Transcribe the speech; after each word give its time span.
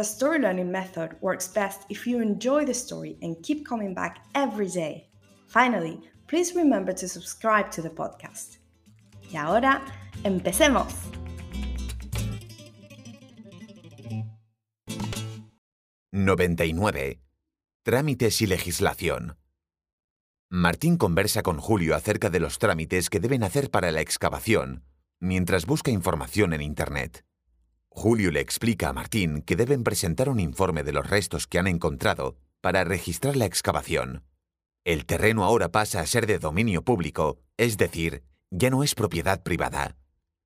the 0.00 0.04
story 0.04 0.38
learning 0.38 0.70
method 0.70 1.14
works 1.20 1.46
best 1.46 1.82
if 1.90 2.06
you 2.06 2.22
enjoy 2.22 2.64
the 2.64 2.72
story 2.72 3.18
and 3.20 3.36
keep 3.42 3.66
coming 3.66 3.92
back 3.92 4.24
every 4.34 4.66
day. 4.66 5.06
Finally, 5.46 6.00
please 6.26 6.54
remember 6.56 6.94
to 6.94 7.06
subscribe 7.06 7.70
to 7.70 7.82
the 7.82 7.90
podcast. 7.90 8.56
Y 9.30 9.36
ahora, 9.36 9.82
empecemos. 10.24 10.94
¡99! 16.12 17.20
Trámites 17.84 18.40
y 18.40 18.46
legislación. 18.46 19.36
Martín 20.48 20.96
conversa 20.96 21.42
con 21.42 21.58
Julio 21.58 21.94
acerca 21.94 22.30
de 22.30 22.40
los 22.40 22.58
trámites 22.58 23.10
que 23.10 23.20
deben 23.20 23.44
hacer 23.44 23.70
para 23.70 23.92
la 23.92 24.00
excavación, 24.00 24.82
mientras 25.20 25.66
busca 25.66 25.90
información 25.90 26.54
en 26.54 26.62
Internet. 26.62 27.22
Julio 27.90 28.30
le 28.30 28.40
explica 28.40 28.88
a 28.88 28.92
Martín 28.92 29.42
que 29.42 29.56
deben 29.56 29.84
presentar 29.84 30.28
un 30.28 30.40
informe 30.40 30.84
de 30.84 30.92
los 30.92 31.08
restos 31.08 31.46
que 31.46 31.58
han 31.58 31.66
encontrado 31.66 32.38
para 32.60 32.84
registrar 32.84 33.36
la 33.36 33.46
excavación. 33.46 34.24
El 34.84 35.04
terreno 35.04 35.44
ahora 35.44 35.70
pasa 35.70 36.00
a 36.00 36.06
ser 36.06 36.26
de 36.26 36.38
dominio 36.38 36.82
público, 36.82 37.40
es 37.58 37.76
decir, 37.76 38.22
ya 38.50 38.70
no 38.70 38.82
es 38.82 38.94
propiedad 38.94 39.42
privada. 39.42 39.96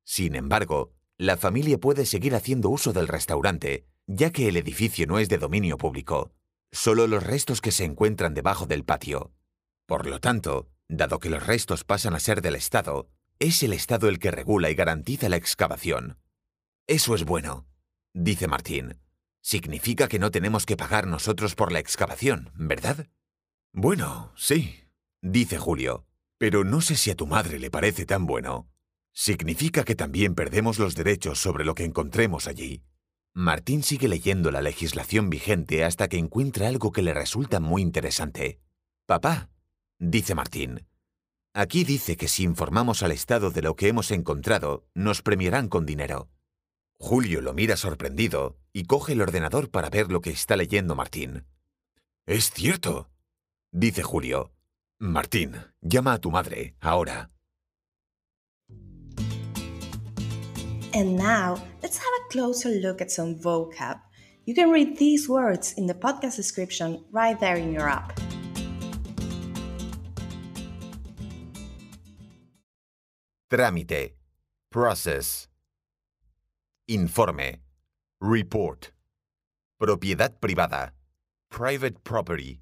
Sin 0.05 0.35
embargo, 0.35 0.93
la 1.17 1.37
familia 1.37 1.79
puede 1.79 2.07
seguir 2.07 2.35
haciendo 2.35 2.71
uso 2.71 2.93
del 2.93 3.07
restaurante, 3.07 3.87
ya 4.07 4.31
que 4.31 4.49
el 4.49 4.57
edificio 4.57 5.07
no 5.07 5.19
es 5.19 5.29
de 5.29 5.39
dominio 5.39 5.79
público, 5.79 6.33
solo 6.73 7.07
los 7.07 7.23
restos 7.23 7.61
que 7.61 7.71
se 7.71 7.85
encuentran 7.85 8.35
debajo 8.35 8.67
del 8.67 8.85
patio. 8.85 9.33
Por 9.87 10.07
lo 10.07 10.19
tanto, 10.19 10.69
dado 10.89 11.21
que 11.21 11.31
los 11.31 11.47
restos 11.47 11.85
pasan 11.85 12.15
a 12.15 12.21
ser 12.21 12.43
del 12.43 12.57
Estado, 12.57 13.09
es 13.39 13.63
el 13.63 13.73
Estado 13.73 14.09
el 14.09 14.19
que 14.19 14.31
regula 14.31 14.71
y 14.71 14.75
garantiza 14.75 15.29
la 15.29 15.37
excavación. 15.37 16.19
Eso 16.87 17.15
es 17.15 17.25
bueno, 17.25 17.67
dice 18.13 18.47
Martín. 18.47 19.01
Significa 19.41 20.07
que 20.07 20.19
no 20.19 20.31
tenemos 20.31 20.67
que 20.67 20.77
pagar 20.77 21.07
nosotros 21.07 21.55
por 21.55 21.73
la 21.73 21.79
excavación, 21.79 22.51
¿verdad? 22.55 23.09
Bueno, 23.73 24.33
sí, 24.37 24.85
dice 25.23 25.57
Julio, 25.57 26.05
pero 26.37 26.63
no 26.63 26.83
sé 26.83 26.97
si 26.97 27.11
a 27.11 27.15
tu 27.15 27.27
madre 27.27 27.59
le 27.59 27.71
parece 27.71 28.05
tan 28.05 28.27
bueno. 28.27 28.69
Significa 29.15 29.83
que 29.85 29.95
también 29.95 30.35
perdemos 30.35 30.79
los 30.79 30.95
derechos 30.95 31.39
sobre 31.39 31.65
lo 31.65 31.75
que 31.75 31.85
encontremos 31.85 32.49
allí. 32.49 32.83
Martín 33.33 33.83
sigue 33.83 34.07
leyendo 34.07 34.51
la 34.51 34.61
legislación 34.61 35.31
vigente 35.31 35.85
hasta 35.85 36.09
que 36.09 36.19
encuentra 36.19 36.69
algo 36.69 36.93
que 36.93 37.03
le 37.03 37.15
resulta 37.15 37.61
muy 37.61 37.81
interesante. 37.81 38.61
Papá, 39.07 39.49
dice 39.99 40.35
Martín, 40.35 40.87
aquí 41.55 41.85
dice 41.85 42.19
que 42.19 42.29
si 42.29 42.43
informamos 42.43 43.03
al 43.03 43.13
Estado 43.13 43.51
de 43.51 43.63
lo 43.63 43.75
que 43.75 43.89
hemos 43.89 44.11
encontrado, 44.11 44.87
nos 44.95 45.23
premiarán 45.23 45.69
con 45.69 45.87
dinero. 45.87 46.29
Julio 46.99 47.41
lo 47.41 47.53
mira 47.53 47.77
sorprendido 47.77 48.57
y 48.73 48.85
coge 48.85 49.13
el 49.13 49.21
ordenador 49.21 49.71
para 49.71 49.91
ver 49.91 50.11
lo 50.11 50.21
que 50.21 50.31
está 50.31 50.57
leyendo 50.57 50.95
Martín. 50.95 51.47
Es 52.27 52.51
cierto, 52.51 53.11
dice 53.73 54.03
Julio. 54.03 54.53
Martín, 54.99 55.57
llama 55.83 56.15
a 56.15 56.21
tu 56.21 56.31
madre, 56.31 56.77
ahora. 56.81 57.31
And 60.95 61.17
now, 61.17 61.57
let's 61.83 61.99
have 61.99 62.15
a 62.25 62.29
closer 62.31 62.71
look 62.71 63.03
at 63.03 63.11
some 63.11 63.35
vocab. 63.35 64.01
You 64.47 64.55
can 64.55 64.71
read 64.71 64.97
these 64.99 65.29
words 65.29 65.75
in 65.77 65.87
the 65.87 65.95
podcast 65.95 66.37
description 66.37 67.05
right 67.11 67.39
there 67.41 67.57
in 67.57 67.73
your 67.73 67.89
app. 67.89 68.13
Trámite. 73.51 74.17
Process. 74.71 75.49
Informe. 76.87 77.61
Report. 78.21 78.93
Propiedad 79.81 80.39
privada. 80.39 80.93
Private 81.51 82.05
property. 82.05 82.61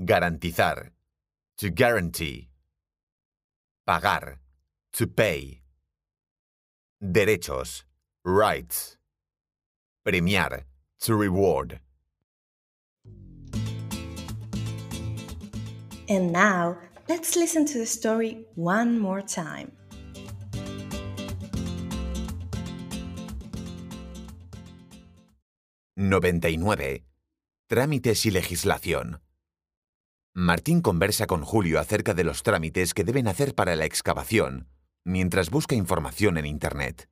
Garantizar. 0.00 0.90
To 1.58 1.70
guarantee. 1.70 2.48
Pagar. 3.86 4.38
To 4.94 5.06
pay. 5.06 5.62
Derechos. 7.00 7.84
Rights. 8.24 8.96
Premiar. 10.04 10.64
To 11.02 11.14
reward. 11.14 11.78
And 16.08 16.32
now, 16.32 16.78
let's 17.08 17.36
listen 17.36 17.64
to 17.66 17.78
the 17.78 17.86
story 17.86 18.44
one 18.56 18.98
more 18.98 19.22
time. 19.22 19.70
¡99! 25.96 27.04
Trámites 27.68 28.26
y 28.26 28.32
legislación. 28.32 29.22
Martín 30.32 30.80
conversa 30.80 31.28
con 31.28 31.44
Julio 31.44 31.78
acerca 31.78 32.14
de 32.14 32.24
los 32.24 32.42
trámites 32.42 32.94
que 32.94 33.04
deben 33.04 33.28
hacer 33.28 33.54
para 33.54 33.76
la 33.76 33.84
excavación, 33.84 34.68
mientras 35.04 35.50
busca 35.50 35.76
información 35.76 36.36
en 36.36 36.46
Internet. 36.46 37.08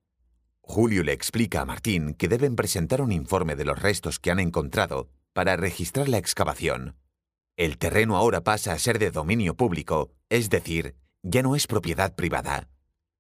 Julio 0.63 1.05
le 1.05 1.13
explica 1.13 1.61
a 1.61 1.65
Martín 1.65 2.15
que 2.15 2.27
deben 2.27 2.57
presentar 2.57 3.03
un 3.03 3.13
informe 3.13 3.55
de 3.55 3.65
los 3.65 3.81
restos 3.81 4.19
que 4.19 4.33
han 4.33 4.41
encontrado 4.41 5.09
para 5.33 5.55
registrar 5.55 6.09
la 6.09 6.19
excavación. 6.19 6.97
El 7.57 7.79
terreno 7.79 8.17
ahora 8.17 8.43
pasa 8.43 8.73
a 8.73 8.79
ser 8.81 8.99
de 8.99 9.13
dominio 9.13 9.57
público, 9.57 10.13
es 10.29 10.51
decir, 10.51 10.97
ya 11.23 11.43
no 11.43 11.55
es 11.55 11.69
propiedad 11.69 12.17
privada. 12.17 12.69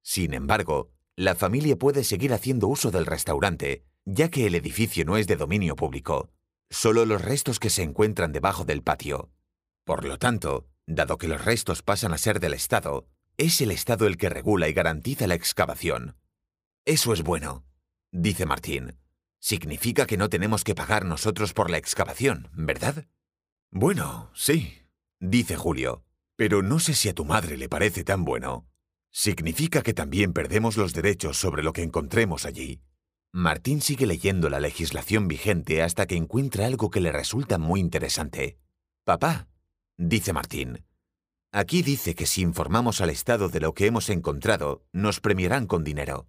Sin 0.02 0.34
embargo, 0.34 0.90
la 1.14 1.36
familia 1.36 1.76
puede 1.76 2.02
seguir 2.02 2.32
haciendo 2.32 2.66
uso 2.66 2.90
del 2.90 3.06
restaurante, 3.06 3.84
ya 4.04 4.28
que 4.28 4.46
el 4.46 4.54
edificio 4.54 5.04
no 5.04 5.16
es 5.16 5.26
de 5.26 5.36
dominio 5.36 5.76
público, 5.76 6.30
solo 6.70 7.04
los 7.04 7.22
restos 7.22 7.58
que 7.58 7.70
se 7.70 7.82
encuentran 7.82 8.32
debajo 8.32 8.64
del 8.64 8.82
patio. 8.82 9.30
Por 9.84 10.04
lo 10.04 10.18
tanto, 10.18 10.66
dado 10.86 11.18
que 11.18 11.28
los 11.28 11.44
restos 11.44 11.82
pasan 11.82 12.12
a 12.12 12.18
ser 12.18 12.40
del 12.40 12.54
Estado, 12.54 13.06
es 13.36 13.60
el 13.60 13.70
Estado 13.70 14.06
el 14.06 14.16
que 14.16 14.28
regula 14.28 14.68
y 14.68 14.72
garantiza 14.72 15.26
la 15.26 15.34
excavación. 15.34 16.16
Eso 16.84 17.12
es 17.12 17.22
bueno, 17.22 17.64
dice 18.10 18.46
Martín. 18.46 18.98
Significa 19.38 20.06
que 20.06 20.16
no 20.16 20.28
tenemos 20.28 20.62
que 20.62 20.74
pagar 20.74 21.04
nosotros 21.04 21.52
por 21.52 21.70
la 21.70 21.78
excavación, 21.78 22.48
¿verdad? 22.52 23.06
Bueno, 23.70 24.30
sí, 24.34 24.82
dice 25.18 25.56
Julio, 25.56 26.04
pero 26.36 26.62
no 26.62 26.78
sé 26.78 26.94
si 26.94 27.08
a 27.08 27.14
tu 27.14 27.24
madre 27.24 27.56
le 27.56 27.68
parece 27.68 28.04
tan 28.04 28.24
bueno. 28.24 28.68
Significa 29.10 29.82
que 29.82 29.94
también 29.94 30.32
perdemos 30.32 30.76
los 30.76 30.92
derechos 30.92 31.36
sobre 31.36 31.62
lo 31.62 31.72
que 31.72 31.82
encontremos 31.82 32.46
allí. 32.46 32.80
Martín 33.34 33.80
sigue 33.80 34.06
leyendo 34.06 34.50
la 34.50 34.60
legislación 34.60 35.26
vigente 35.26 35.82
hasta 35.82 36.06
que 36.06 36.16
encuentra 36.16 36.66
algo 36.66 36.90
que 36.90 37.00
le 37.00 37.12
resulta 37.12 37.56
muy 37.56 37.80
interesante. 37.80 38.58
Papá, 39.04 39.48
dice 39.96 40.34
Martín, 40.34 40.84
aquí 41.50 41.80
dice 41.82 42.14
que 42.14 42.26
si 42.26 42.42
informamos 42.42 43.00
al 43.00 43.08
Estado 43.08 43.48
de 43.48 43.60
lo 43.60 43.72
que 43.72 43.86
hemos 43.86 44.10
encontrado, 44.10 44.84
nos 44.92 45.20
premiarán 45.20 45.66
con 45.66 45.82
dinero. 45.82 46.28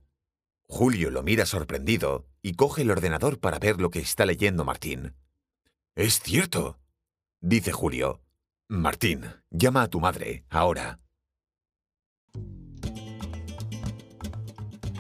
Julio 0.70 1.12
lo 1.12 1.24
mira 1.24 1.46
sorprendido 1.46 2.26
y 2.42 2.54
coge 2.54 2.84
el 2.84 2.92
ordenador 2.92 3.38
para 3.42 3.60
ver 3.60 3.82
lo 3.82 3.90
que 3.90 4.00
está 4.00 4.26
leyendo 4.26 4.64
Martín. 4.64 5.14
Es 5.96 6.22
cierto, 6.22 6.80
dice 7.42 7.74
Julio. 7.74 8.22
Martín, 8.70 9.26
llama 9.52 9.84
a 9.84 9.90
tu 9.90 10.00
madre, 10.00 10.46
ahora. 10.50 11.03